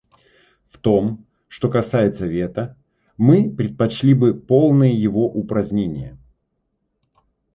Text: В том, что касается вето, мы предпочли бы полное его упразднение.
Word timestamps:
В 0.65 0.79
том, 0.79 1.27
что 1.47 1.69
касается 1.69 2.25
вето, 2.25 2.75
мы 3.17 3.55
предпочли 3.55 4.15
бы 4.15 4.33
полное 4.33 4.89
его 4.89 5.27
упразднение. 5.29 6.17